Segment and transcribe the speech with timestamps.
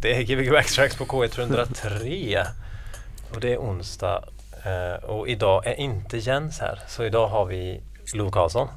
[0.00, 2.44] Det är Gbg Backtracks på K103
[3.34, 4.24] och det är onsdag
[4.64, 7.80] eh, och idag är inte Jens här så idag har vi
[8.14, 8.68] Lo Karlsson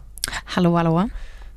[0.46, 1.10] Hallå, hallå.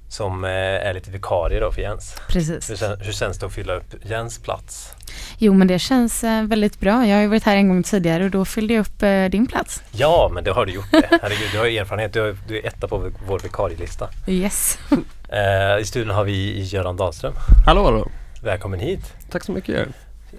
[0.08, 2.16] som eh, är lite vikarie då för Jens.
[2.29, 2.71] Precis.
[2.71, 4.94] Hur, hur känns det att fylla upp Jens plats?
[5.38, 7.06] Jo, men det känns eh, väldigt bra.
[7.06, 9.46] Jag har ju varit här en gång tidigare och då fyllde jag upp eh, din
[9.46, 9.83] plats.
[9.90, 11.08] Ja, men det har du gjort det.
[11.22, 12.12] Herregud, du har ju erfarenhet.
[12.12, 14.08] Du, har, du är etta på vår vikarielista.
[14.26, 14.78] Yes.
[15.28, 17.33] Eh, I studion har vi Göran Dahlström.
[17.66, 18.09] Hallå, hallå.
[18.47, 19.15] Välkommen hit.
[19.30, 19.88] Tack så mycket.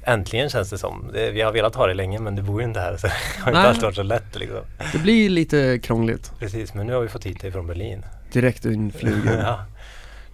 [0.04, 1.10] Äntligen känns det som.
[1.14, 3.14] Det, vi har velat ha det länge men du bor ju inte här så det
[3.42, 4.60] har inte alltid varit så lätt liksom.
[4.93, 6.32] Det blir lite krångligt.
[6.39, 8.06] Precis, men nu har vi fått hit dig från Berlin.
[8.32, 9.39] Direkt influgen.
[9.39, 9.66] ja.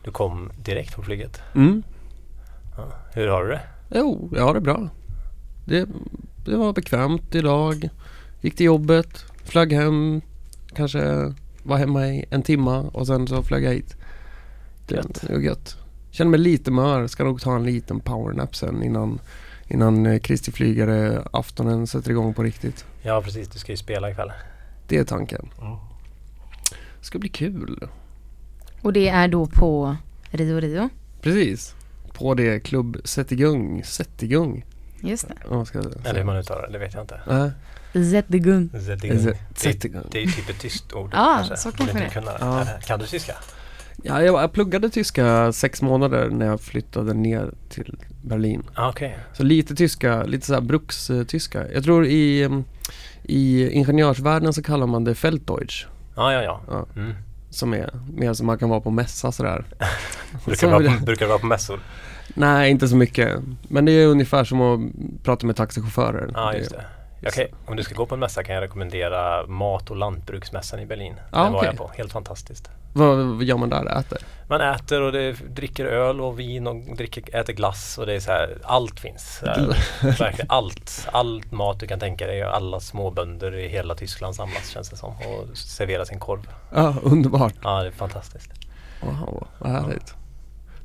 [0.04, 1.42] Du kom direkt på flyget.
[1.56, 1.84] Mm.
[2.78, 2.92] Ja.
[3.14, 3.62] Hur har du det?
[3.90, 4.90] Jo, jag har det bra.
[5.66, 5.88] Det,
[6.46, 7.90] det var bekvämt idag.
[8.42, 10.22] Gick till jobbet, flög hem,
[10.76, 13.96] kanske var hemma i en timma och sen så flög jag hit.
[14.88, 15.24] Det, Gött.
[15.30, 15.78] var gött.
[16.14, 19.20] Känner mig lite mör, ska nog ta en liten powernap sen innan,
[19.68, 22.86] innan eh, Kristi flygare aftonen sätter igång på riktigt.
[23.02, 24.32] Ja precis, du ska ju spela ikväll.
[24.88, 25.50] Det är tanken.
[25.62, 25.76] Mm.
[27.00, 27.88] Det ska bli kul.
[28.82, 29.96] Och det är då på
[30.32, 30.90] Rio Rio.
[31.22, 31.76] Precis.
[32.14, 33.84] På det klubb Sätt igång.
[35.02, 35.36] Just det.
[35.50, 35.96] Ja, ska jag säga.
[36.06, 37.22] Eller hur man uttalar det, det vet jag inte.
[37.94, 38.70] Nej, Zettegun.
[38.74, 38.82] Det,
[39.56, 40.04] Sätt igång.
[40.12, 41.58] det är ju typ ett tyskt ord Ja, kanske.
[41.58, 42.10] så kanske det är.
[42.10, 42.32] kunna.
[42.32, 43.36] Eller, Kan du tyska?
[44.06, 48.64] Ja, jag, pluggade tyska sex månader när jag flyttade ner till Berlin.
[48.76, 49.18] Ah, Okej.
[49.34, 51.72] Så lite tyska, lite såhär brukstyska.
[51.72, 52.50] Jag tror i,
[53.24, 55.86] i ingenjörsvärlden så kallar man det Felddeutsch.
[56.16, 56.62] Ja, ja, ja.
[56.68, 56.86] Ja.
[56.96, 57.14] Mm.
[57.50, 59.66] Som är mer som man kan vara på mässa sådär.
[60.46, 61.06] Brukar, Så det vara på, det.
[61.06, 61.80] brukar det vara på mässor?
[62.34, 63.40] Nej, inte så mycket.
[63.68, 64.80] Men det är ungefär som att
[65.24, 66.32] prata med taxichaufförer.
[66.34, 66.86] Ja, just det.
[67.28, 70.86] Okej, om du ska gå på en mässa kan jag rekommendera Mat och lantbruksmässan i
[70.86, 71.14] Berlin.
[71.32, 71.70] Den var okej.
[71.70, 72.70] jag på, helt fantastiskt.
[72.94, 74.00] Vad, vad gör man där?
[74.00, 74.18] Äter?
[74.48, 78.20] Man äter och det, dricker öl och vin och dricker, äter glass och det är
[78.20, 79.40] så här, allt finns.
[80.02, 81.08] Verkligen allt.
[81.12, 82.42] All mat du kan tänka dig.
[82.44, 86.48] Alla småbönder i hela Tyskland samlas känns det som och serverar sin korv.
[86.74, 87.54] Ja, underbart.
[87.64, 88.52] Ja, det är fantastiskt.
[89.02, 90.16] Wow, vad härligt.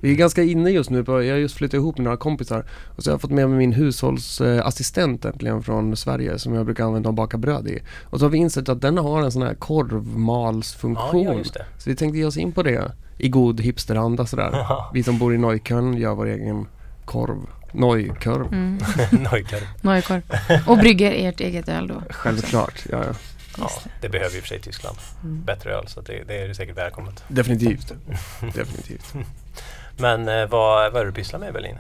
[0.01, 2.65] Vi är ganska inne just nu på, jag har just flyttat ihop med några kompisar
[2.97, 6.85] och så har jag fått med mig min hushållsassistent äntligen från Sverige som jag brukar
[6.85, 7.83] använda och baka bröd i.
[8.05, 11.23] Och så har vi insett att den har en sån här Ja, korvmalsfunktion.
[11.23, 11.65] ja, det.
[11.79, 14.51] så vi tänkte ge oss in på det i god hipsteranda sådär.
[14.53, 14.91] Ja.
[14.95, 16.67] Vi som bor i Neukölln gör vår egen
[17.05, 17.39] korv.
[17.73, 18.47] Neukorv.
[18.53, 18.79] Mm.
[19.33, 19.67] Nojkorv.
[19.83, 20.23] Nojkorv.
[20.67, 22.03] Och brygger ert eget öl då.
[22.11, 23.13] Självklart, ja, ja.
[23.59, 23.71] Ja,
[24.01, 24.97] det behöver ju för sig Tyskland.
[25.25, 25.45] Mm.
[25.45, 27.25] Bättre öl så det, det är säkert välkommet.
[27.29, 27.93] Definitivt.
[28.55, 29.15] Definitivt.
[30.01, 31.77] Men eh, vad, vad är det du pysslar med i Berlin?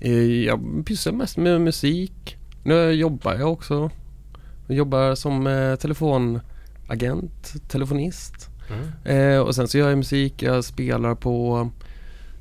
[0.00, 2.36] Eh, Jag pysslar mest med musik.
[2.62, 3.90] Nu jobbar jag också.
[4.66, 8.48] Jag jobbar som eh, telefonagent, telefonist.
[8.70, 9.32] Mm.
[9.34, 11.70] Eh, och sen så gör jag musik, jag spelar på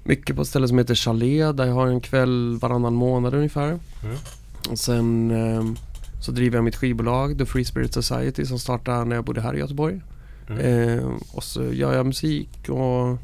[0.04, 3.68] mycket på ett ställe som heter Chalet där jag har en kväll varannan månad ungefär.
[3.68, 4.16] Mm.
[4.70, 5.64] Och sen eh,
[6.22, 9.56] så driver jag mitt skivbolag The Free Spirit Society som startade när jag bodde här
[9.56, 10.02] i Göteborg.
[10.50, 10.60] Mm.
[11.00, 13.18] Eh, och så gör jag musik och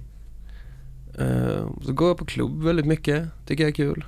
[1.82, 3.28] så går jag på klubb väldigt mycket.
[3.46, 4.06] Tycker jag är kul.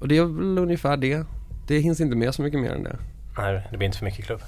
[0.00, 1.26] Och det är väl ungefär det.
[1.66, 2.96] Det hinns inte med så mycket mer än det.
[3.38, 4.40] Nej, det blir inte för mycket klubb.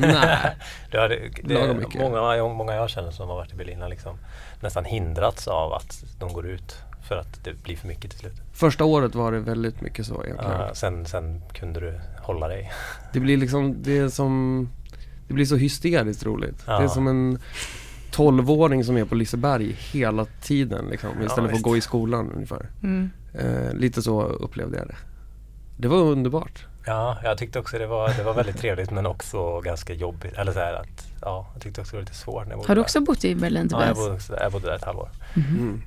[0.00, 0.56] Nej.
[0.90, 2.00] det har, det, det, mycket.
[2.00, 4.18] Många, många jag känner som har varit i Berlin har liksom
[4.60, 6.76] nästan hindrats av att de går ut
[7.08, 8.42] för att det blir för mycket till slut.
[8.52, 10.60] Första året var det väldigt mycket så egentligen.
[10.60, 12.72] Ja, sen, sen kunde du hålla dig.
[13.12, 14.68] Det blir liksom, det är som,
[15.28, 16.64] det blir så hysteriskt roligt.
[16.66, 16.78] Ja.
[16.78, 17.38] Det är som en
[18.12, 22.30] 12-åring som är på Liseberg hela tiden liksom, Ja, istället för att gå i skolan
[22.34, 22.68] ungefär.
[22.82, 23.10] Mm.
[23.34, 24.96] Eh, lite så upplevde jag det.
[25.76, 26.66] Det var underbart.
[26.86, 30.32] Ja, jag tyckte också det var, det var väldigt trevligt men också ganska jobbigt.
[30.34, 32.68] Eller så här att, ja, jag tyckte också det var lite svårt när jag bodde
[32.70, 32.84] Har du där.
[32.84, 33.98] också bott i Berlin Ja, jag Tobias?
[33.98, 35.08] bodde, också där- jag bodde där ett halvår.
[35.36, 35.82] Mm.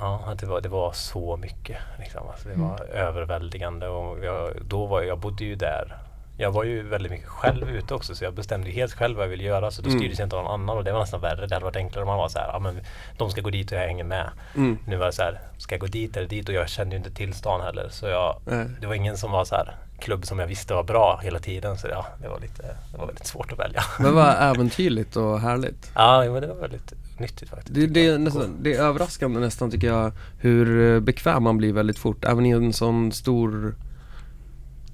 [0.00, 1.76] Ja, att det var, det var så mycket.
[1.98, 2.28] Liksom.
[2.28, 2.68] Alltså, det Mm.
[2.68, 5.98] var överväldigande och jag, då var, jag bodde ju där.
[6.40, 9.30] Jag var ju väldigt mycket själv ute också så jag bestämde helt själv vad jag
[9.30, 10.00] ville göra så då Mm.
[10.00, 11.46] styrdes jag inte av någon annan och det var nästan värre.
[11.46, 12.80] Det hade varit enklare om man var så här, ja men
[13.18, 14.30] de ska gå dit och jag hänger med.
[14.56, 14.78] Mm.
[14.86, 16.98] Nu var det så här, ska jag gå dit eller dit och jag kände ju
[16.98, 18.36] inte till stan heller så jag,
[18.80, 21.78] det var ingen som var så här klubb som jag visste var bra hela tiden
[21.78, 22.62] så ja, det var lite,
[22.92, 23.82] det var väldigt svårt att välja.
[23.98, 25.90] Men vad äventyrligt och härligt.
[25.94, 27.74] Ja, men det var väldigt nyttigt faktiskt.
[27.74, 31.72] Det, det, är nästan, det är överraskande nästan tycker jag hur eh, bekväm man blir
[31.72, 32.24] väldigt fort.
[32.24, 33.74] Även i en sån stor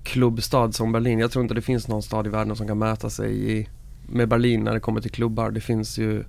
[0.06, 1.18] klubbstad som Berlin.
[1.18, 3.68] Jag tror inte det finns någon stad i världen som kan mäta sig i,
[4.08, 5.50] med Berlin när det kommer till klubbar.
[5.50, 6.24] Det finns ju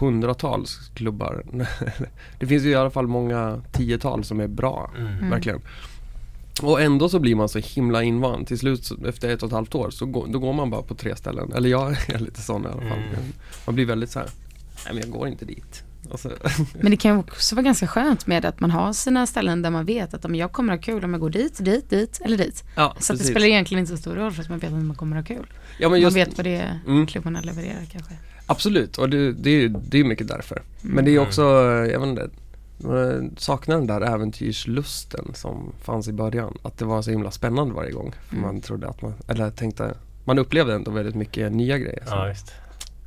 [0.00, 1.44] hundratals klubbar.
[2.38, 4.90] det finns ju i alla fall många tiotal som är bra.
[4.96, 5.12] Mm.
[5.12, 5.30] Mm.
[5.30, 5.60] Verkligen.
[6.62, 8.46] Och ändå så blir man så himla invand.
[8.46, 10.94] Till slut efter ett och ett halvt år så går, då går man bara på
[10.94, 11.52] tre ställen.
[11.52, 12.98] Eller jag är lite sån i alla fall.
[12.98, 13.32] Mm.
[13.66, 14.28] Man blir väldigt så här.
[14.84, 15.84] nej men jag går inte dit.
[16.10, 16.30] Alltså,
[16.80, 19.70] Men det kan ju också vara ganska skönt med att man har sina ställen där
[19.70, 22.36] man vet att om jag kommer ha kul om jag går dit, dit, dit eller
[22.36, 22.64] dit.
[22.76, 24.82] ja, Så att det spelar egentligen inte så stor roll för att man vet att
[24.82, 25.46] man kommer ha kul.
[25.78, 27.06] ja, men just, man vet vad det är Mm.
[27.06, 28.12] klubbarna levererar kanske.
[28.46, 30.62] Absolut, och det, det, är- det är mycket därför.
[30.82, 32.30] Men det är också, eh, jag vet inte,
[32.82, 36.58] jag saknar den där äventyrslusten som fanns i början.
[36.62, 38.14] Att det var så himla spännande varje gång.
[38.28, 38.46] För Mm.
[38.46, 39.94] man trodde att man, eller tänkte,
[40.24, 42.02] man upplevde ändå väldigt mycket nya grejer.
[42.06, 42.14] Så.
[42.14, 42.34] Ja.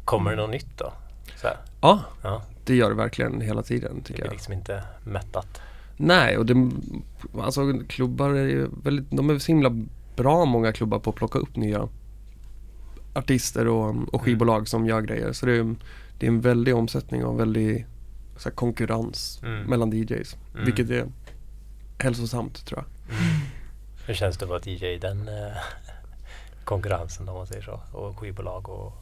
[0.06, 0.94] Kommer det något nytt då?
[1.42, 1.58] Så här.
[1.82, 4.34] Ja, Ja, det gör det verkligen hela tiden det tycker blir jag.
[4.34, 5.62] liksom inte mättat.
[5.98, 6.72] Nej, och det,
[7.42, 9.86] alltså klubbar är ju väldigt, de är så himla
[10.16, 11.88] bra många klubbar på att plocka upp nya
[13.14, 15.34] artister och, och skivbolag som gör grejer.
[15.34, 15.76] Så det är,
[16.20, 17.86] det är en väldig omsättning och en väldig
[18.44, 19.64] här, konkurrens Mm.
[19.70, 20.38] mellan DJs.
[20.54, 20.66] Mm.
[20.66, 21.06] Vilket är
[22.00, 23.16] hälsosamt tror jag.
[24.08, 25.58] Hur känns det att vara DJ i den eh,
[26.64, 27.80] konkurrensen om man säger så?
[27.92, 28.94] Och skivbolag och...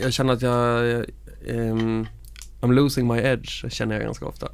[0.00, 1.04] Jag känner att jag,
[1.48, 2.06] ehm,
[2.60, 4.48] I'm losing my edge känner jag ganska ofta.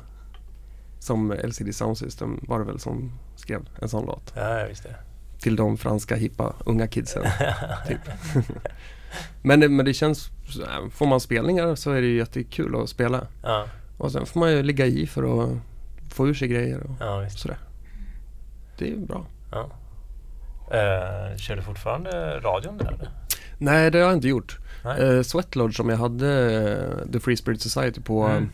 [0.99, 4.33] Som LCD Sound System var det väl som skrev en sån låt.
[4.37, 4.97] Ja, jag visste det.
[5.39, 7.23] Till de franska hippa unga kidsen.
[7.89, 7.99] typ.
[9.43, 10.31] men, det, men det känns,
[10.63, 13.27] äh, får man spelningar så är det ju jättekul att spela.
[13.43, 13.67] Ja,
[13.99, 15.59] Och sen får man ju ligga i för att
[16.15, 17.39] få ur sig grejer och ja visst.
[17.39, 17.59] sådär.
[18.79, 19.27] Det är ju bra.
[19.53, 19.71] Ja.
[20.71, 23.11] Eh, kör du fortfarande radion där?
[23.59, 24.59] Nej, det har jag inte gjort.
[25.01, 26.29] Uh, Sweatlodge som jag hade
[27.05, 28.49] eh, The Free Spirit Society på Mm.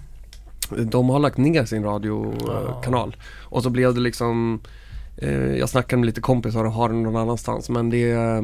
[0.76, 4.60] eh, De har lagt ner sin radiokanal Och så blev det liksom
[5.16, 8.42] eh, Jag snackade med lite kompisar och har den någon annanstans men det eh,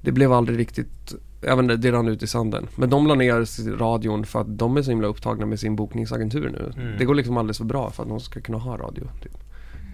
[0.00, 2.66] Det blev aldrig riktigt Även det, det rann ut i sanden.
[2.76, 6.48] Men de la ner radion för att de är så himla upptagna med sin bokningsagentur
[6.48, 6.82] nu.
[6.82, 6.98] Mm.
[6.98, 9.08] Det går liksom alldeles för bra för att de ska kunna ha radio.
[9.22, 9.32] Typ.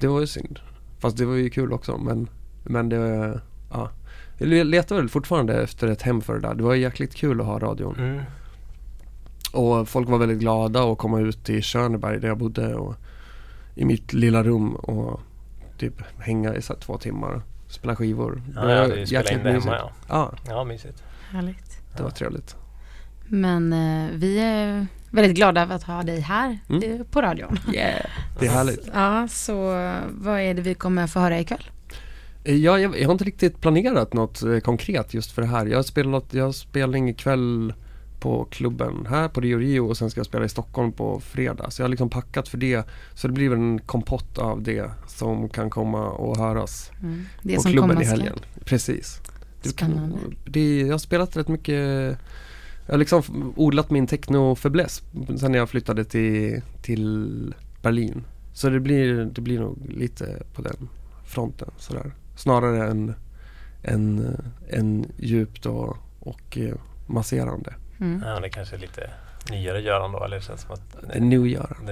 [0.01, 0.59] Det var ju synd.
[0.99, 2.29] Fast det var ju kul också men,
[2.65, 3.41] men det,
[3.73, 3.91] ja.
[4.39, 6.55] Jag le- letar väl fortfarande efter ett hem för det där.
[6.55, 7.97] Det var jäkligt kul att ha radion.
[7.99, 8.23] Mm.
[9.53, 12.95] Och folk var väldigt glada att komma ut till Tjörneberg där jag bodde och
[13.75, 15.21] i mitt lilla rum och
[15.79, 17.43] typ hänga i så här två timmar och
[17.73, 18.43] spela skivor.
[18.55, 19.91] Ja, ja, du jäkligt in det hemma ja.
[20.09, 21.03] Ja, Ja, mysigt.
[21.31, 21.79] Härligt.
[21.97, 22.57] det var trevligt.
[23.29, 26.83] Men eh, vi är väldigt glada över att ha dig här Mm.
[27.01, 27.59] eh, på radion.
[27.75, 28.07] Yeah.
[28.41, 28.89] Det är härligt.
[28.95, 29.55] Ja, så
[30.11, 31.65] vad är det vi kommer få höra ikväll?
[32.47, 35.67] Ja, jag, jag har inte riktigt planerat något eh, konkret just för det här.
[35.67, 37.75] Jag har spelat, jag spelning ikväll
[38.21, 41.71] på klubben här på Rio Rio och sen ska jag spela i Stockholm på fredag.
[41.71, 42.87] Så jag har liksom packat för det.
[43.15, 47.25] Så det blir en kompott av det som kan komma och höras Mm.
[47.57, 48.39] På klubben i helgen.
[48.65, 49.21] Precis.
[49.63, 50.17] Spännande.
[50.45, 51.75] Det, jag har spelat rätt mycket
[52.87, 53.23] Jag har liksom
[53.57, 55.03] odlat min techno-fäbless
[55.39, 58.25] sen jag flyttade till, till Berlin.
[58.53, 60.89] Så det blir, det blir nog lite på den
[61.27, 62.13] fronten sådär.
[62.37, 63.15] Snarare än,
[63.83, 64.37] än,
[64.71, 66.75] än djupt och, och eh,
[67.07, 67.75] masserande.
[68.01, 68.23] Mm.
[68.27, 69.11] Ja, det kanske är lite
[69.51, 71.29] nyare Göran då, eller det känns som att den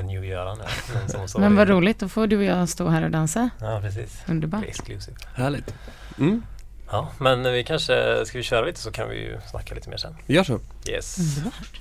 [0.06, 2.88] new Göran är någon som måste Men vad roligt, då får du och jag stå
[2.88, 3.50] här och dansa.
[3.60, 4.22] Ja, precis.
[4.26, 4.64] Underbart.
[4.64, 5.16] exclusive.
[5.34, 5.74] Härligt.
[6.18, 6.42] Mm,
[6.90, 9.96] Ja, men vi kanske, ska vi köra lite så kan vi ju snacka lite mer
[9.96, 10.16] sen.
[10.26, 10.58] vi gör så.
[10.88, 11.18] Yes.
[11.18, 11.80] Underbart.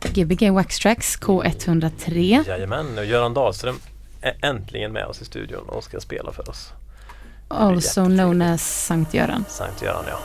[0.00, 2.48] Gbg Wax Tracks K103.
[2.48, 3.76] Jajamän, och Göran Dahlström
[4.20, 6.72] är äntligen med oss i studion och ska spela för oss.
[7.48, 9.44] Also known as Sankt Göran.
[9.48, 10.18] Sankt Göran ja.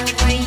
[0.00, 0.39] away.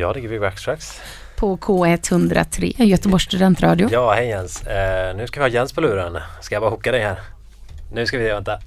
[0.00, 1.00] Ja, det är Gbg Waxtrax.
[1.36, 3.88] På K103, Göteborgs studentradio.
[3.92, 4.62] Ja, hej Jens.
[4.66, 6.18] Eh, nu ska vi ha Jens på luren.
[6.40, 7.20] Ska jag bara hooka dig här?
[7.92, 8.58] Nu ska vi se, vänta.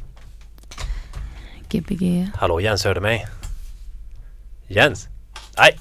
[1.69, 2.29] Gbg.
[2.35, 3.27] Hallå Jens, hör du mig?
[4.67, 5.07] Jens?
[5.57, 5.79] Nej!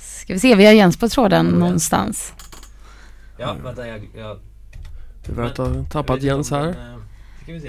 [0.00, 2.32] Ska vi se, vi har Jens på tråden någonstans.
[3.38, 4.08] Ja, vänta jag...
[4.16, 4.38] jag
[5.26, 6.68] Vi verkar ha tappat Jens här.
[6.68, 6.74] eh,
[7.42, 7.68] Ska vi se,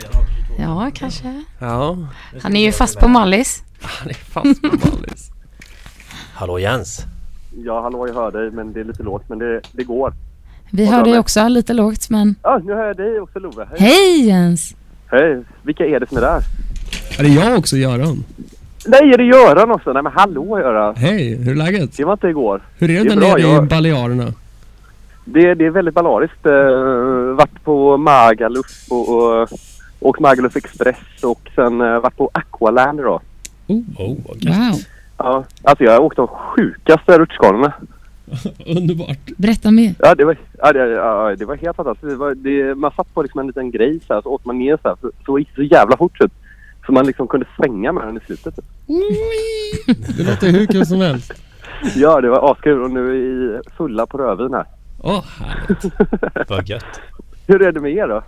[0.60, 1.44] Ja, kanske.
[1.60, 1.98] Ja,
[2.42, 3.64] Han är ju fast på Mallis.
[3.82, 5.32] han är fast på Mallis.
[6.38, 7.06] Hallå Jens?
[7.66, 9.24] Ja, hallå, jag hör dig, men det är lite lågt.
[9.28, 10.14] Men det, det går.
[10.72, 12.36] Vi hör dig också, lite lågt men...
[12.44, 13.68] Ja, nu hör jag dig också, Love.
[13.70, 13.80] Hej.
[13.80, 14.76] Hej Jens!
[15.12, 15.44] Hej.
[15.64, 16.42] Vilka är det som är där?
[17.20, 18.24] Är det jag också Göran?
[18.86, 19.94] Nej, är det Göran också?
[19.94, 20.96] Nej, men hallå Göran.
[20.96, 21.98] Hej, hur är läget?
[21.98, 22.62] Det var inte igår.
[22.78, 24.34] Hur är det Det där nere i Balearerna?
[25.26, 26.46] Det, det är väldigt ballariskt.
[26.46, 26.52] Uh,
[27.36, 29.50] varit på Magaluf och, och
[30.00, 33.22] åkt Magaluf Express och sen uh, varit på Aqualand idag.
[33.68, 34.58] Oh, vad gött.
[34.58, 34.80] Wow,
[35.18, 37.74] Ja, alltså jag har åkt de sjukaste rutschkanorna.
[38.66, 39.18] Underbart.
[39.38, 39.96] berätta mer.
[40.00, 42.10] Ja, det var, ja, det, ja, det var helt fantastiskt.
[42.10, 44.60] Det var, det, man satt på liksom en liten grej så här, så åkte man
[44.60, 46.28] ner så här, så, så gick det så jävla fort så,
[46.86, 48.60] så man liksom kunde svänga med den i slutet.
[50.18, 51.34] Det låter hur kul som helst.
[51.96, 54.66] Ja, det var askul och nu är vi fulla på rödvin här.
[55.00, 56.50] Åh, härligt.
[56.50, 57.02] Vad gött.
[57.48, 58.24] Hur är det med er då?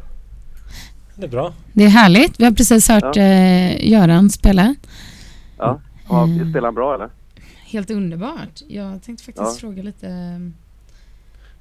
[1.15, 1.53] Det är bra.
[1.73, 2.39] Det är härligt.
[2.39, 4.75] Vi har precis hört eh, Göran spela.
[5.57, 5.79] Ja,
[6.09, 6.49] ja Mm.
[6.51, 7.09] spelar han bra eller?
[7.65, 8.61] Helt underbart.
[8.67, 9.67] Jag tänkte faktiskt Ja.
[9.67, 10.07] fråga lite...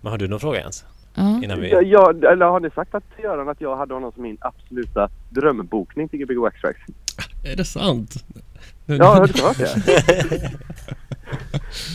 [0.01, 0.85] Men har du någon fråga Jens?
[1.15, 1.41] Ja.
[1.45, 1.71] Innan vi...
[1.71, 6.09] Ja, eller har ni sagt att Göran att jag hade honom som min absoluta drömbokning
[6.09, 6.81] till Gbg Wax Tracks?
[7.45, 8.25] Är det sant?
[8.87, 10.53] Ja, har du inte hört det?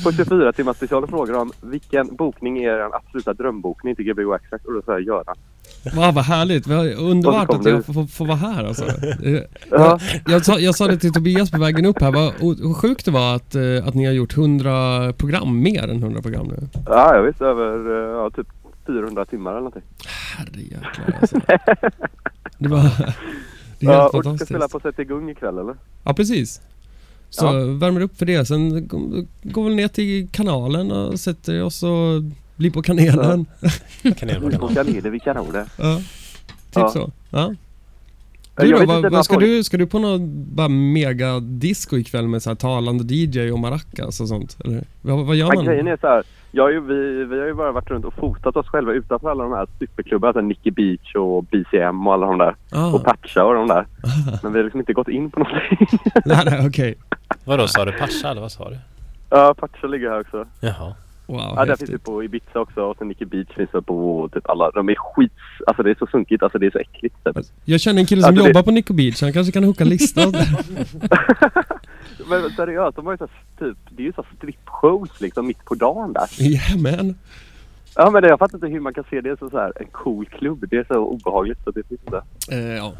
[0.03, 4.49] På 24 timmars specialen frågar de vilken bokning är er absoluta drömbokning till Gbg Wax
[4.49, 4.65] Tracks?
[4.65, 5.35] Och då säger jag Göran.
[5.95, 6.67] Wow, vad härligt.
[6.67, 8.85] Vad underbart att jag får, får, vara här alltså.
[9.23, 9.39] Eh,
[9.71, 9.99] Ja.
[10.27, 13.11] Jag sa, jag sa det till Tobias på vägen upp här, vad hur sjukt det
[13.11, 16.67] var att, eh, att ni har gjort 100 program, mer än 100 program nu.
[16.85, 18.47] Ja, jag vet över eh, ja, typ
[18.87, 19.83] 400 timmar eller någonting.
[20.37, 21.35] Herrejäklar alltså.
[22.57, 22.81] Det var...
[23.79, 24.49] Det är Ja, helt och du ska fantastiskt.
[24.49, 25.75] spela på Sätt igång ikväll eller?
[26.03, 26.61] Ja, precis.
[27.29, 27.51] Så Ja.
[27.51, 28.45] värmer upp för det.
[28.45, 31.89] Sen gå- går vi ner till kanalen och sätter oss och
[32.61, 33.45] blir på kanelen.
[34.17, 34.59] Kanel på Vi kanalen.
[34.59, 35.65] kokar ner det, vi kan nog det.
[35.77, 35.95] Ja.
[35.97, 36.05] Typ
[36.75, 36.89] Ja.
[36.89, 37.11] så.
[37.29, 37.55] Ja.
[38.55, 42.27] Du då, vet vad, vad ska, du, ska du på någon bara mega disco ikväll
[42.27, 44.57] med så här talande DJ och maracas och sånt?
[44.65, 44.83] Eller?
[45.01, 45.65] Vad, vad gör man?
[45.65, 48.55] grejen är så här, jag ju, vi, vi har ju bara varit runt och fotat
[48.55, 52.37] oss själva utanför alla de här superklubbarna, alltså Nicky Beach och BCM och alla de
[52.37, 52.55] där.
[52.71, 52.91] Ah.
[52.93, 53.85] Och Patcha och de där.
[54.43, 55.87] Men vi har liksom inte gått in på någonting.
[56.25, 56.95] nej, nej, okej.
[57.45, 58.77] Vadå, sa du Pascha eller vad sa du?
[59.29, 60.45] ja, Patcha ligger här också.
[60.59, 60.93] Jaha.
[61.31, 64.29] Wow, Ja, där finns det på Ibiza också och sen Nicky Beach finns det på
[64.33, 64.71] typ alla.
[64.71, 65.31] De är skit,
[65.67, 67.15] alltså det är så sunkigt, alltså det är så äckligt.
[67.23, 67.37] Typ.
[67.65, 69.83] Jag känner en kille som Alltså, det- jobbar på Nico Beach, han kanske kan hooka
[69.83, 70.33] listan.
[72.29, 73.27] Men seriöst, de har ju så
[73.59, 76.27] här, typ, det är ju så strippshows liksom mitt på dagen där.
[76.39, 77.15] Jajamän.
[77.95, 79.87] Ja men det, jag fattar inte hur man kan se det som så här en
[79.91, 80.65] cool klubb.
[80.69, 82.21] Det är så obehagligt så det finns inte.
[82.51, 82.93] Eh, ja.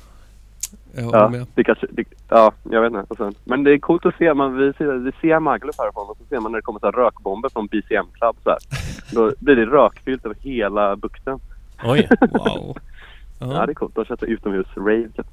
[0.95, 1.45] Jag håller Ja, med.
[1.55, 3.15] det kanske, det, ja, jag vet inte.
[3.15, 4.33] Sen, men det är coolt att se.
[4.33, 6.85] Man, vi, ser, vi ser Magaluf härifrån och så ser man när det kommer så
[6.85, 8.57] här rökbomber från BCM Club så här.
[9.15, 11.39] Då blir det rökfyllt över hela bukten.
[11.83, 12.77] Oj, Wow.
[13.39, 13.95] Ja, det är coolt.
[13.95, 15.09] De kör utomhus-rave.
[15.15, 15.25] Typ.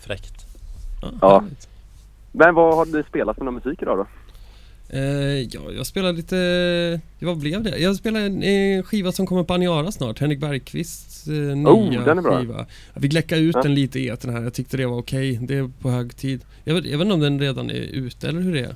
[0.00, 0.46] fräckt.
[1.20, 1.40] Ja.
[1.40, 1.68] härligt.
[2.32, 4.06] Men vad har ni spelat för någon musik idag då?
[4.92, 5.00] Eh,
[5.50, 7.00] ja, jag spelar lite...
[7.20, 7.78] Vad blev det?
[7.78, 10.18] Jag spelar en, en skiva som kommer på Aniara snart.
[10.20, 12.40] Henrik Bergqvists eh, nya Oh, den är bra.
[12.40, 12.66] skiva.
[12.94, 13.62] Jag fick läcka ut Ja.
[13.62, 14.42] den lite i etern här.
[14.42, 15.38] Jag tyckte det var okej.
[15.42, 16.44] Det är på hög tid.
[16.64, 18.74] Jag vet, jag vet inte om den redan är ute eller hur det är.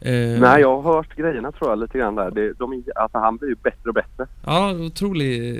[0.00, 2.30] Eh, Nej, jag har hört grejerna tror jag lite grann där.
[2.30, 4.26] Det, de, alltså han blir ju bättre och bättre.
[4.46, 5.58] Ja, otrolig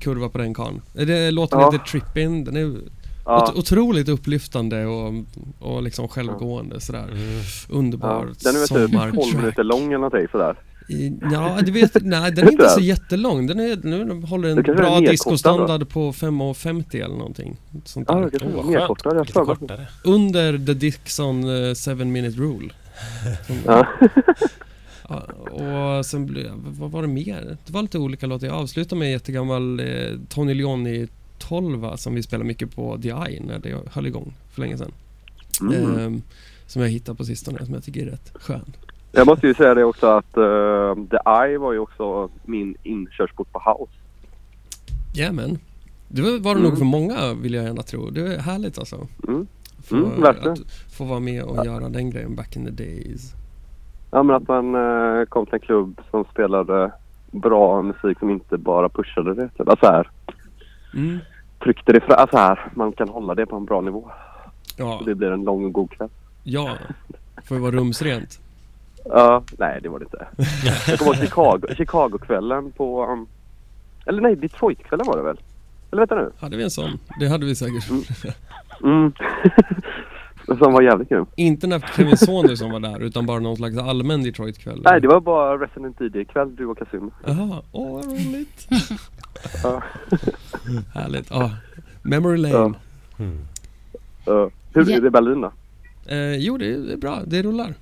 [0.00, 0.80] kurva på den karln.
[0.98, 1.70] Eh, låten Ja.
[1.72, 2.44] heter Trippin.
[2.44, 2.76] Den är
[3.28, 5.12] Ja, ot- otroligt upplyftande och,
[5.58, 7.02] och liksom självgående sådär.
[7.12, 7.40] Mm.
[7.68, 8.34] Underbar ja.
[8.42, 9.34] Den är väl typ 12 sommartrack.
[9.36, 10.56] minuter lång eller någonting sådär.
[10.88, 13.46] I- Ja, du vet, nej den är inte så jättelång.
[13.46, 17.56] Den, är, nu håller en bra discostandard på 5.50 eller någonting.
[17.84, 18.30] Sånt Ja, där.
[18.30, 19.86] det kanske är Lite kortare.
[20.04, 21.42] Under the Dixon
[21.98, 22.68] 7 minute rule.
[23.66, 23.86] Ja.
[25.08, 25.22] ja,
[25.98, 27.56] och sen blev, vad var det mer?
[27.66, 28.46] Det var lite olika låtar.
[28.46, 29.86] Jag avslutade med en jättegammal eh,
[30.28, 31.08] Tony Leoni
[31.38, 34.92] 12 som vi spelade mycket på The Eye när det höll igång för länge sedan.
[35.60, 35.98] Mm.
[35.98, 36.22] Ehm,
[36.66, 38.72] som jag hittade på sistone som jag tycker är rätt skön.
[39.12, 41.16] Jag måste ju säga det också att eh, The
[41.46, 43.92] Eye var ju också min inkörsport på house.
[45.14, 45.58] Jajamän.
[46.08, 46.62] Det var var det Mm.
[46.70, 48.10] nog för många vill jag gärna tro.
[48.10, 49.06] Det är härligt alltså.
[49.28, 49.46] Mm.
[49.84, 50.58] Få, Mm, att
[50.96, 53.32] få vara med och göra den grejen back in the days.
[54.10, 56.92] Ja men att man eh, kom till en klubb som spelade
[57.30, 59.48] bra musik som inte bara pushade det.
[59.48, 59.68] Typ.
[59.68, 60.10] Alltså här,
[60.94, 61.18] Mm.
[61.64, 62.16] tryckte det fram.
[62.18, 64.10] Alltså här, man kan hålla det på en bra nivå.
[64.76, 66.08] Ja, det blir en lång och god kväll.
[66.42, 66.76] ja.
[67.44, 68.40] Får ju vara rumsrent.
[69.04, 70.26] Ja, nej det var det inte.
[70.88, 73.06] Jag kommer ihåg Chicago, Chicago-kvällen på...
[73.06, 73.26] Um,
[74.06, 75.40] eller nej, Detroit-kvällen var det väl?
[75.90, 76.30] Eller vänta nu.
[76.40, 76.98] Hade vi en sån?
[77.20, 77.90] Det hade vi säkert.
[78.82, 79.12] Mm.
[80.58, 81.26] Som var jävligt grym.
[81.36, 84.80] Inte när Kevin Saunders var där utan bara någon slags allmän Detroit-kväll.
[84.84, 87.10] Nej, det var bara Resident Evil-kväll du och Kasum.
[87.26, 88.68] Jaha, åh vad roligt.
[89.62, 89.82] Ja.
[90.94, 91.30] Härligt.
[91.30, 91.50] Ja.
[92.02, 92.74] Memory lane.
[93.18, 93.38] Mm.
[94.26, 94.50] Ja.
[94.74, 94.96] hur Ja.
[94.96, 95.52] är det i Berlin då?
[96.06, 97.18] Eh, jo, det är, det är bra.
[97.26, 97.74] Det rullar.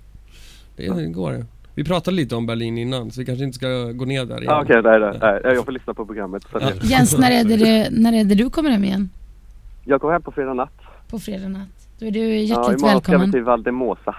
[0.77, 1.45] Det, det går.
[1.75, 4.53] Vi pratade lite om Berlin innan så vi kanske inte ska gå ner där igen.
[4.53, 6.43] Ah, Okej, nej, nej, nej, jag får lyssna på programmet.
[6.53, 6.71] Ja.
[6.83, 9.11] Jens, när är, det, när är det du kommer hem igen?
[9.85, 10.73] Jag kommer hem på fredag natt.
[11.11, 11.69] På fredag natt.
[11.99, 13.33] Då är du Ja, hjärtligt imorgon ska vi välkommen.
[13.33, 14.15] till Valdemosa.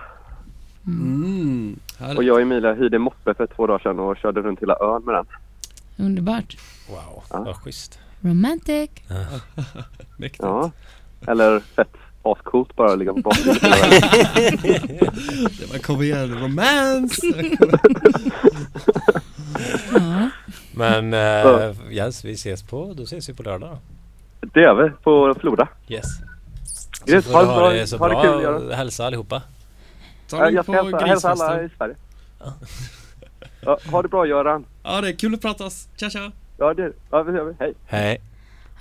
[0.88, 1.80] Mm.
[2.00, 2.24] Och Härligt.
[2.26, 5.16] jag och Emilia hyrde moppe för två dagar sedan och körde runt hela ön med
[5.16, 5.26] den.
[6.06, 6.58] Underbart.
[6.90, 7.44] Wow, Ja.
[7.44, 8.00] vad schysst.
[8.22, 8.90] Romantic.
[10.18, 10.44] Mäktigt.
[10.44, 10.72] Ja.
[11.28, 11.88] Eller fett
[12.24, 13.62] ascoolt bara att ligga på bakhjulet.
[15.60, 17.22] Det var kom igen, romance!
[19.94, 20.30] Ja.
[20.76, 21.70] Men Ja.
[21.70, 23.78] uh, Jens, vi ses på, då ses vi på lördag.
[24.54, 25.68] Det gör vi på Floda.
[25.88, 26.06] Yes.
[27.06, 27.26] Grymt.
[27.26, 27.70] Ha det ha bra.
[27.70, 28.24] det så Ha det bra.
[28.24, 28.72] kul, Göran.
[28.72, 29.42] Hälsa allihopa.
[30.30, 31.96] Ta Ja, mig Jag på ska hälsa, hälsa alla i Sverige.
[33.62, 34.66] Ja, ha det bra Göran.
[34.84, 35.88] Ja, det är kul att pratas.
[35.96, 36.32] Tja tja!
[36.58, 37.56] Ja, det ja, det.
[37.60, 37.74] Hej.
[37.86, 38.22] Hej.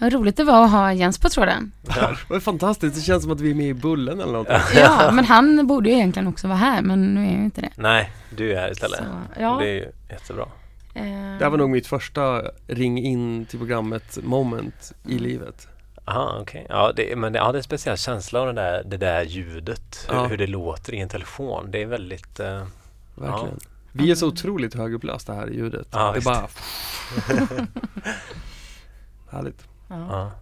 [0.00, 1.72] Vad roligt det var att ha Jens på tråden.
[1.82, 4.56] Det var fantastiskt, det känns som att vi är med i Bullen eller någonting.
[4.76, 7.60] Ja, men han borde ju egentligen också vara här, men nu är han ju inte
[7.60, 7.70] det.
[7.76, 8.98] Nej, du är här istället.
[8.98, 9.04] Så,
[9.40, 9.56] ja.
[9.60, 10.46] Det är ju jättebra.
[10.94, 11.02] eh,
[11.38, 15.68] Det här var nog mitt första ring in till programmet moment i livet.
[16.04, 16.66] Aha, okej.
[16.68, 19.22] Ja, det, men det, ja, det är en speciell känsla av det där, det där
[19.22, 20.06] ljudet.
[20.10, 20.26] Hur, Ja.
[20.26, 21.70] hur det låter i en telefon.
[21.70, 22.40] Det är väldigt...
[22.40, 22.62] eh,
[23.14, 23.58] Verkligen.
[23.98, 25.88] Vi är så otroligt högupplösta här i ljudet.
[25.92, 26.48] Ja, det är bara...
[29.30, 29.64] Härligt.
[29.88, 29.96] ja.
[30.10, 30.32] ja.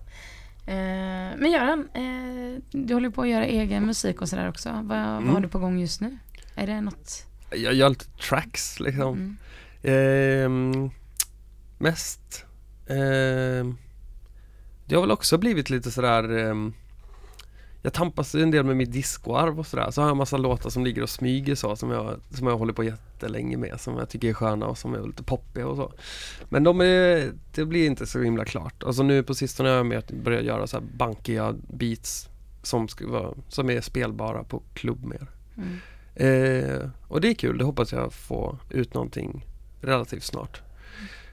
[0.73, 4.69] Eh, men Göran, eh, du håller på att göra egen musik och sådär också.
[4.69, 5.25] Vad, Mm.
[5.25, 6.19] vad har du på gång just nu?
[6.55, 7.27] Är det något?
[7.51, 9.15] Jag gör lite tracks liksom.
[9.15, 9.37] Mm.
[9.83, 10.91] Ehm,
[11.79, 12.45] mest
[12.87, 13.77] ehm,
[14.87, 16.75] Det har väl också blivit lite sådär ehm,
[17.85, 20.71] Jag tampas en del med mitt discoarv och sådär Så har jag en massa låtar
[20.71, 24.09] som ligger och smyger så som jag, som jag håller på jättelänge med Som jag
[24.09, 25.93] tycker är sköna och som är lite poppiga och så
[26.49, 29.87] Men de är, det blir inte så himla klart Alltså nu på sistone har jag
[29.87, 32.29] med att börja göra så här bankiga beats
[32.63, 35.79] som, ska vara, som är spelbara på klubb mer Mm.
[36.15, 39.47] Eh, och det är kul, det hoppas jag få ut någonting
[39.81, 40.63] relativt snart.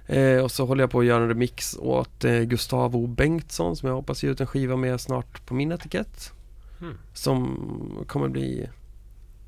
[0.08, 3.90] Eh, och så håller jag på att göra en remix åt eh, Gustavo Bengtsson som
[3.90, 6.34] jag hoppas ge ut en skiva med snart på min etikett.
[6.82, 6.98] Mm.
[7.14, 8.70] Som kommer bli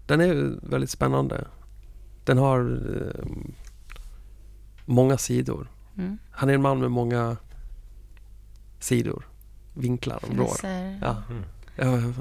[0.07, 1.47] Den är väldigt spännande.
[2.25, 2.59] Den har
[2.95, 3.25] eh,
[4.85, 5.67] många sidor.
[5.97, 6.17] Mm.
[6.31, 7.37] Han är en man med många
[8.79, 9.27] sidor,
[9.73, 10.57] vinklar och vrår.
[11.01, 11.23] Ja.
[11.29, 11.43] Mm.
[11.75, 12.13] Ja, ja,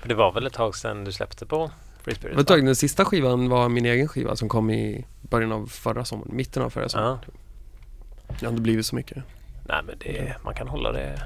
[0.00, 1.70] För Det var väl ett tag sedan du släppte på
[2.02, 2.48] Free Spirit?
[2.48, 6.36] Du, den sista skivan var min egen skiva som kom i början av förra sommaren,
[6.36, 7.18] mitten av förra sommaren.
[7.22, 7.32] Ja.
[8.40, 9.24] Det har inte blivit så mycket.
[9.68, 11.22] Nej men det, man kan hålla det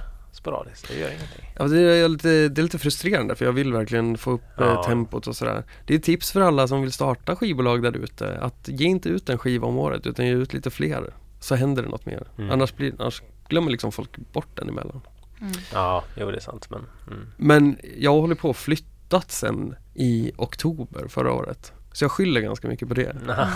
[0.46, 1.44] sporadiskt, det gör ingenting.
[1.58, 4.64] Ja, det, är lite, det är lite frustrerande för jag vill verkligen få upp Ja.
[4.72, 5.64] eh, tempot och sådär.
[5.86, 9.28] Det är tips för alla som vill starta skivbolag där ute att ge inte ut
[9.28, 11.14] en skiva om året utan ge ut lite fler.
[11.40, 12.22] Så händer det något mer.
[12.38, 12.50] Mm.
[12.50, 15.00] Annars, blir, annars glömmer liksom folk bort den emellan.
[15.40, 15.52] Mm.
[15.72, 17.26] Ja, jo det är sant men mm.
[17.36, 21.72] Men jag håller på att flyttat sen i oktober förra året.
[21.92, 23.16] Så jag skyller ganska mycket på det.
[23.26, 23.48] Nah.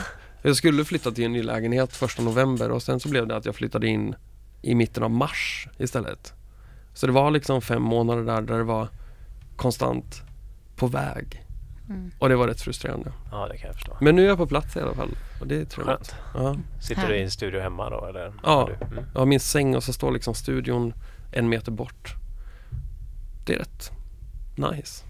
[0.43, 3.47] Jag skulle flytta till en ny lägenhet första november och sen så blev det att
[3.47, 4.15] jag flyttade in
[4.63, 6.35] i mitten av mars istället.
[6.95, 8.89] Så det var liksom fem månader där, där det var
[9.57, 10.23] konstant
[10.77, 11.45] på väg.
[11.89, 12.11] Mm.
[12.19, 13.13] Och det var rätt frustrerande.
[13.31, 13.97] Ja det kan jag förstå.
[14.01, 15.11] Men nu är jag på plats i alla fall.
[15.41, 15.97] Och det är trevligt.
[15.97, 16.15] Skönt.
[16.35, 16.57] Ja.
[16.81, 18.35] Sitter du i en studio hemma då eller?
[18.43, 18.69] Ja.
[18.69, 18.87] Du?
[18.87, 19.05] Mm.
[19.13, 20.95] Jag har min säng och så står liksom studion
[21.33, 22.15] en meter bort.
[23.47, 23.93] Det är rätt
[24.57, 25.05] nice.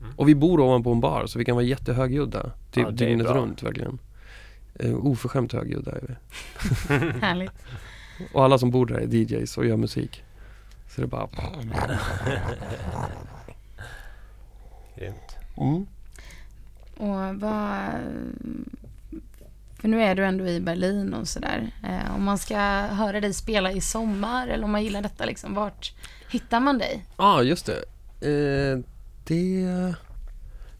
[0.00, 0.12] Mm.
[0.16, 2.42] Och vi bor ovanpå en bar så vi kan vara jättehögljudda.
[2.44, 3.98] Ja, Typ är dygnet runt verkligen.
[4.84, 6.14] Uh, oförskämt högljudda är vi.
[7.20, 7.52] Härligt.
[8.32, 10.24] Och alla som bor där är DJs och gör musik.
[10.94, 11.28] Så det bara...
[14.96, 15.36] Grymt.
[15.56, 15.86] Mm.
[16.96, 17.80] Och vad...
[19.80, 21.70] För nu är du ändå i Berlin och sådär.
[21.82, 25.54] Eh, om man ska höra dig spela i sommar eller om man gillar detta liksom,
[25.54, 25.94] vart
[26.30, 27.06] hittar man dig?
[27.16, 27.84] Ja, ah, just det.
[28.20, 28.78] Eh,
[29.24, 29.94] det...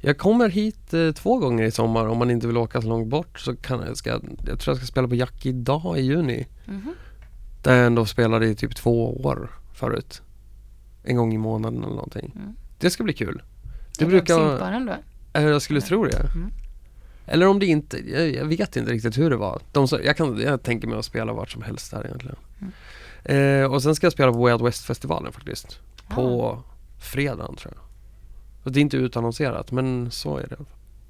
[0.00, 3.08] Jag kommer hit eh, två gånger i sommar om man inte vill åka så långt
[3.08, 4.10] bort så kan jag, ska,
[4.46, 6.46] jag tror jag ska spela på Jack idag i juni.
[6.64, 6.94] Mhm.
[7.62, 10.22] Där jag ändå spelade i typ två år förut.
[11.02, 12.32] En gång i månaden eller någonting.
[12.36, 12.56] Mm.
[12.78, 13.42] Det ska bli kul.
[13.98, 14.92] Det du brukar...
[15.32, 16.18] Eh, Jag skulle tro det.
[16.34, 16.50] Mm.
[17.26, 19.62] Eller om det inte, jag, jag vet inte riktigt hur det var.
[19.72, 22.36] De, jag, kan, jag tänker mig att spela vart som helst där egentligen.
[22.60, 22.72] Mm.
[23.62, 25.78] Eh, och sen ska jag spela på Out West-festivalen faktiskt.
[26.08, 26.58] På
[27.00, 27.84] fredagen tror jag.
[28.64, 30.56] Och det är inte utannonserat men så är det.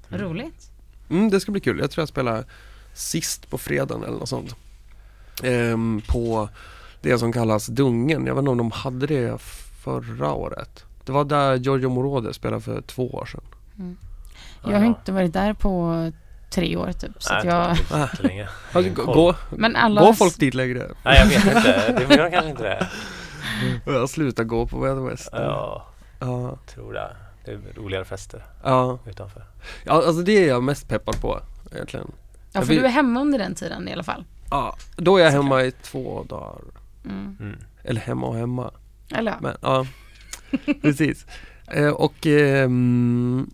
[0.09, 0.71] Vad roligt.
[1.09, 1.79] Mm, det ska bli kul.
[1.79, 2.45] Jag tror jag spelar
[2.93, 4.55] sist på fredagen eller något sånt.
[5.43, 6.49] Ehm, på
[7.05, 8.25] det som kallas Dungen.
[8.25, 9.41] Jag vet inte om de hade det
[9.83, 10.85] förra året.
[11.05, 13.41] Det var där Giorgio Moroder spelade för två år sedan.
[14.63, 16.11] Jag har inte varit där på
[16.49, 17.23] tre år typ.
[17.23, 18.49] Så Nej, att jag, inte länge.
[18.71, 20.01] Alltså, gå, men alla...
[20.01, 20.91] går folk dit längre?
[21.05, 22.87] Nej jag vet inte, det gör kanske inte det.
[23.85, 25.29] Jag slutar gå på Way West.
[25.31, 25.85] Ja,
[26.19, 26.57] Ja.
[26.67, 27.15] tror det.
[27.45, 28.99] Det är roligare fester Ja.
[29.09, 29.45] utanför.
[29.83, 31.39] ja, alltså det är jag mest peppad på
[31.71, 32.11] egentligen.
[32.51, 34.23] Ja, för vi- du är hemma under den tiden i alla fall.
[34.49, 36.55] Ja, då är jag hemma i två dagar.
[37.09, 37.37] Mm.
[37.39, 37.55] Mm.
[37.83, 38.71] Eller hemma och hemma.
[39.11, 39.37] Eller ja.
[39.41, 39.85] Men, ja,
[40.81, 41.25] precis.
[41.71, 43.49] Eh, och ehm,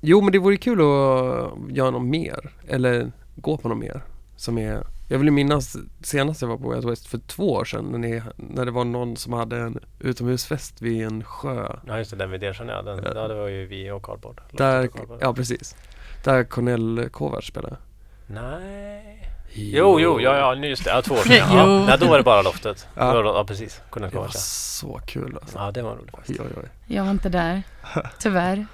[0.00, 2.52] jo men det vore kul att göra något mer.
[2.68, 4.00] Eller gå på något mer.
[4.36, 7.84] Som är, jag vill minnas senast jag var på Way West för två år sedan
[7.84, 11.76] när, ni, när det var någon som hade en utomhusfest vid en sjö.
[11.86, 12.82] Ja just det, den vid Dersjön ja.
[12.82, 13.28] Den, Ja.
[13.28, 14.40] det var ju vi och Cardboard.
[14.52, 15.18] Där, och Cardboard.
[15.22, 15.76] ja precis.
[16.24, 17.76] Där Cornel Kovacs spelade.
[18.26, 19.15] Nej.
[19.58, 20.90] Jo, jo, ja, ja, nu just det.
[20.90, 21.56] Ja, två år sedan.
[21.56, 21.86] Ja.
[21.90, 22.86] ja, då var det bara loftet.
[22.94, 23.14] Ja.
[23.14, 23.80] Ja, ja precis.
[23.90, 25.58] Kunde Det var så kul alltså.
[25.58, 26.14] ja, det var roligt.
[26.28, 26.68] Oj, oj, oj.
[26.86, 27.62] Jag var inte där.
[28.18, 28.66] Tyvärr.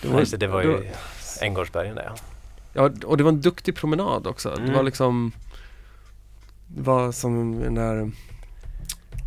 [0.00, 0.92] Det Ja, just det, det var ju det
[1.44, 2.14] Änggårdsbergen där ja.
[2.72, 4.50] Ja, och det var en duktig promenad också.
[4.50, 4.74] Det Mm.
[4.74, 5.32] var liksom
[6.66, 8.10] Det var som när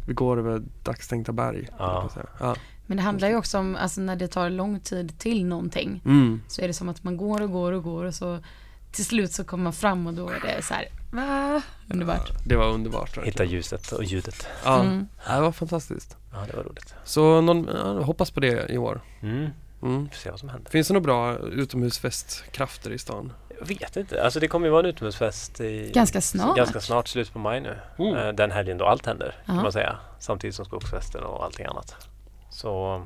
[0.08, 1.68] vi går över dagstänkta berg.
[1.78, 2.10] Ja.
[2.40, 2.56] ja.
[2.86, 6.02] Men det handlar ju också om, alltså när det tar lång tid till någonting.
[6.06, 6.42] Mm.
[6.48, 8.40] Så är det som att man går och går och går och så
[8.96, 11.62] till slut så kommer man fram och då är det så här, va?
[11.92, 12.32] Underbart.
[12.46, 13.18] Det var underbart.
[13.24, 14.48] Hitta ljuset och ljudet.
[14.66, 15.08] Ja, Mm.
[15.28, 16.18] ja, det var fantastiskt.
[16.32, 16.96] Ja, det var roligt.
[17.04, 19.02] Så någon, ja, hoppas på det i år.
[19.22, 19.50] Mm.
[19.82, 20.10] Mm.
[20.10, 20.72] Får se vad som händer.
[20.72, 23.34] Finns det några bra utomhusfestkrafter i stan?
[23.60, 24.24] Jag vet inte.
[24.24, 26.58] Alltså det kommer ju vara en utomhusfest i Ganska snart.
[26.58, 27.78] Ganska snart, slut på maj nu.
[28.00, 28.16] Mm.
[28.18, 29.54] Eh, Den helgen då allt händer Ja.
[29.54, 29.98] kan man säga.
[30.20, 31.96] Samtidigt som skogsfesten och allting annat.
[32.50, 33.06] Så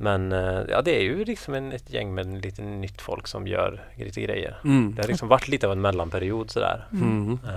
[0.00, 3.46] men eh, ja, det är ju liksom en, ett gäng med lite nytt folk som
[3.46, 4.58] gör lite grejer.
[4.64, 4.94] Mm.
[4.94, 6.86] Det har liksom varit lite av en mellanperiod sådär.
[6.92, 7.32] Mm.
[7.32, 7.48] Eh,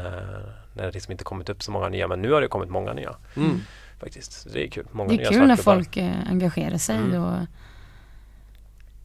[0.74, 2.08] när det liksom inte kommit upp så många nya.
[2.08, 3.60] Men nu har det kommit många nya Mm.
[4.00, 4.32] faktiskt.
[4.32, 4.86] Så det är kul.
[4.92, 7.24] Många Det nya är kul när folk eh, engagerar sig Mm.
[7.24, 7.46] och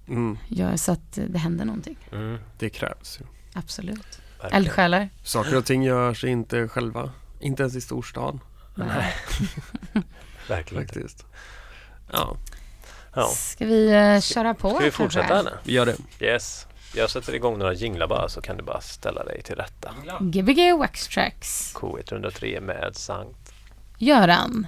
[0.09, 0.39] Mm.
[0.49, 1.97] gör så att det händer någonting.
[2.13, 3.25] Mm, Det krävs ju.
[3.55, 4.21] Absolut.
[4.41, 4.63] verkligen.
[4.65, 5.09] Eldsjälar.
[5.23, 7.11] Saker och ting görs inte själva.
[7.41, 8.41] Inte ens i storstan
[8.75, 9.15] Nej.
[10.49, 11.27] verkligen faktiskt.
[12.13, 12.37] Ja,
[13.17, 13.29] Ja.
[13.29, 14.69] Ska vi eh, köra på?
[14.69, 15.03] Ska vi kanske?
[15.03, 15.51] fortsätta nu?
[15.63, 15.97] vi gör det.
[16.21, 16.67] Yes.
[16.95, 19.95] Jag sätter igång några jinglar bara så kan du bara ställa dig till rätta.
[20.21, 21.75] Gbg Wax Tracks.
[21.75, 23.53] K103 med Sankt.
[23.99, 24.67] Göran.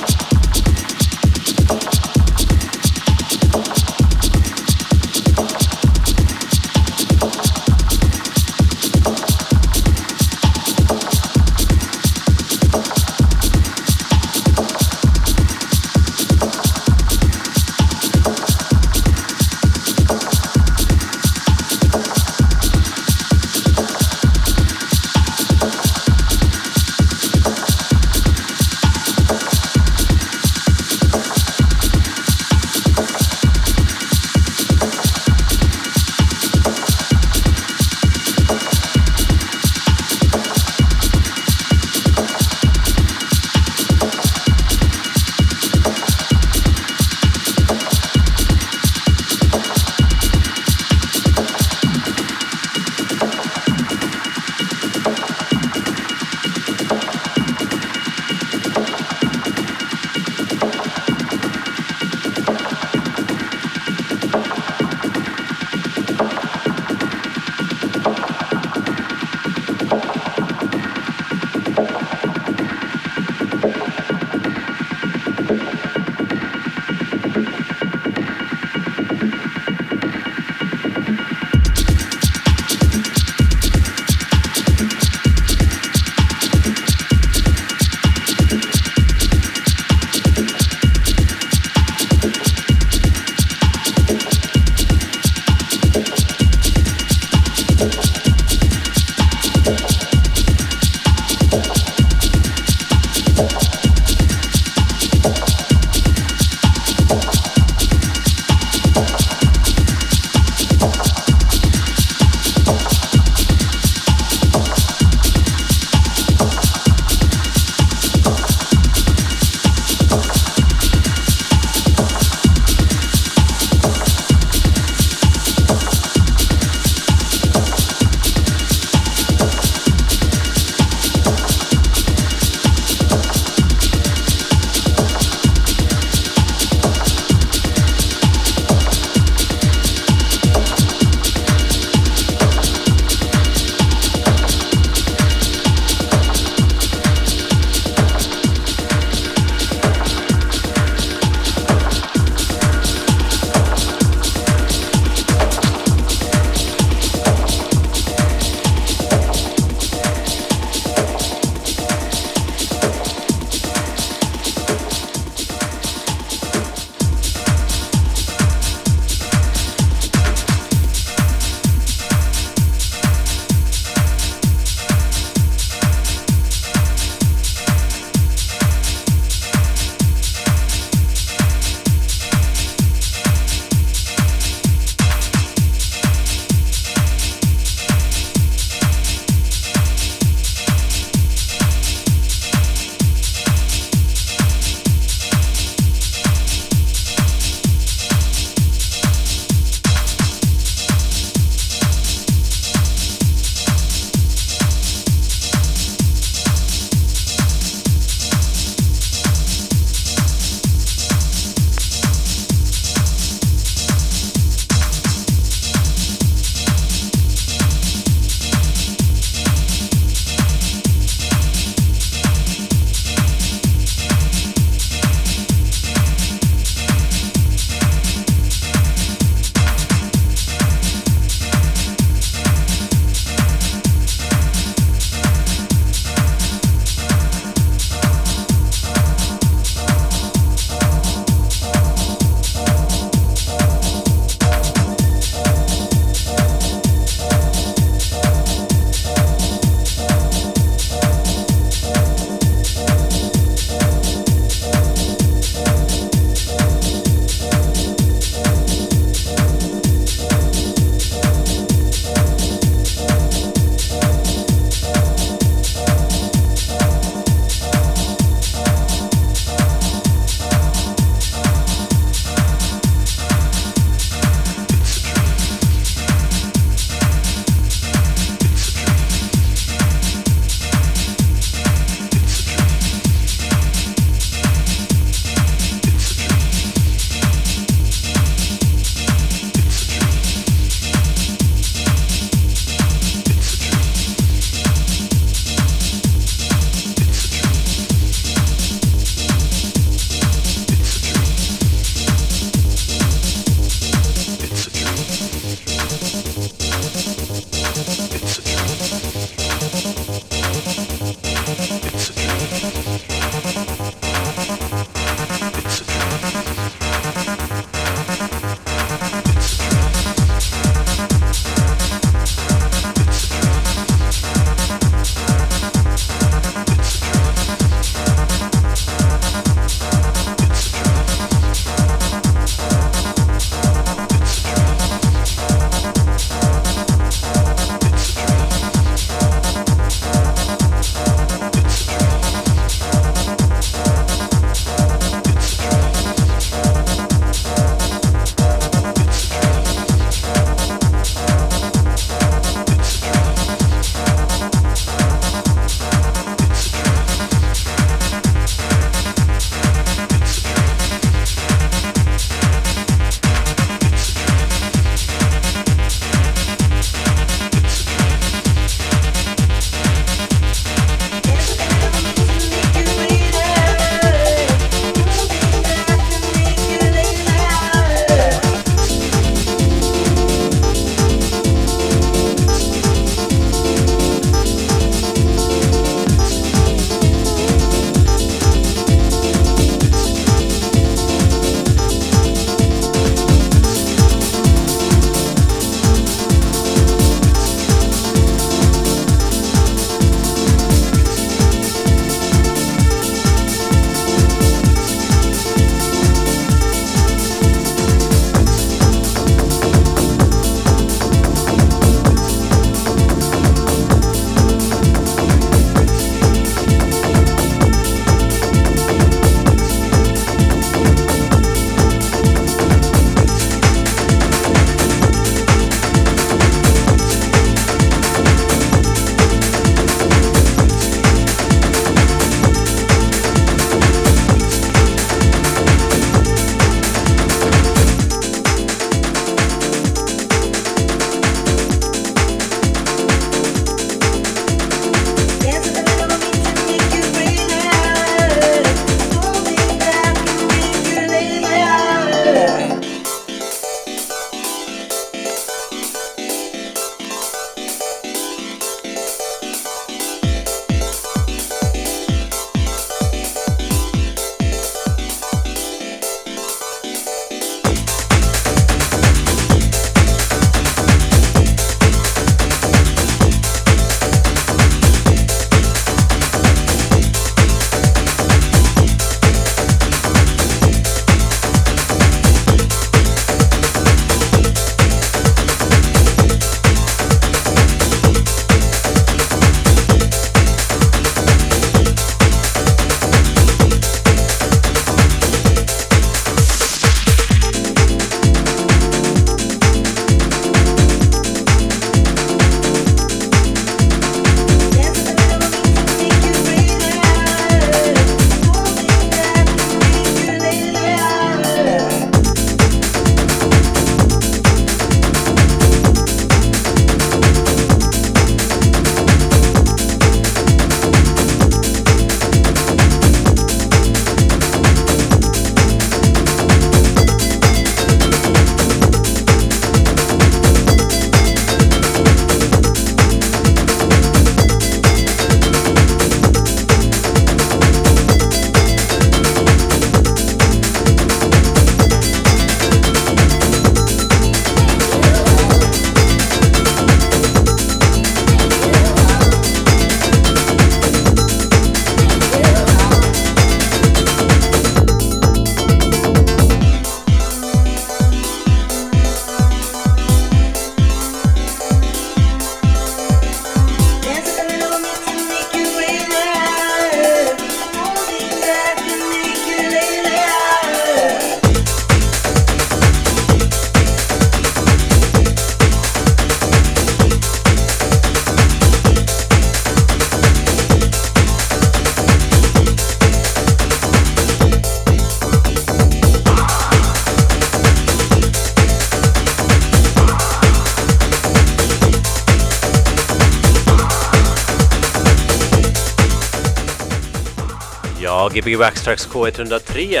[598.34, 600.00] Gbg Backstracks K103.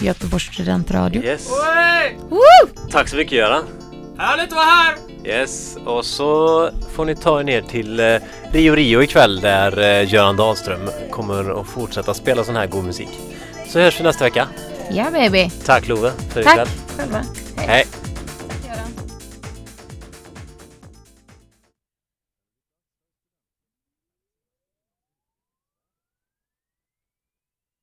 [0.00, 1.22] Göteborgs studentradio.
[1.22, 1.48] Yes.
[2.28, 2.88] Woo!
[2.90, 3.64] Tack så mycket Göran.
[4.18, 4.94] Härligt att vara här!
[5.24, 8.16] Yes, och så får ni ta er ner till eh,
[8.52, 13.08] Rio Rio ikväll där eh, Göran Dahlström kommer att fortsätta spela sån här god musik.
[13.68, 14.48] Så hörs vi nästa vecka.
[14.90, 15.50] Ja baby.
[15.64, 16.68] Tack Love för Tack ikväll.